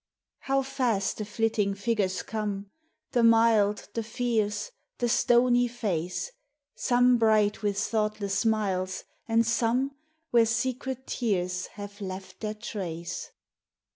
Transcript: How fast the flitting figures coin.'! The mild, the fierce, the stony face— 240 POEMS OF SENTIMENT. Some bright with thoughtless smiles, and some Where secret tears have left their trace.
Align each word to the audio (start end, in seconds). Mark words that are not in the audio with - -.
How 0.39 0.63
fast 0.63 1.17
the 1.19 1.25
flitting 1.25 1.75
figures 1.75 2.23
coin.'! 2.23 2.71
The 3.11 3.21
mild, 3.21 3.87
the 3.93 4.01
fierce, 4.01 4.71
the 4.97 5.07
stony 5.07 5.67
face— 5.67 6.31
240 6.75 6.79
POEMS 6.81 6.81
OF 6.81 6.81
SENTIMENT. 6.81 6.87
Some 6.87 7.17
bright 7.19 7.61
with 7.61 7.77
thoughtless 7.77 8.39
smiles, 8.39 9.03
and 9.27 9.45
some 9.45 9.91
Where 10.31 10.47
secret 10.47 11.05
tears 11.05 11.67
have 11.77 12.01
left 12.01 12.39
their 12.39 12.55
trace. 12.55 13.29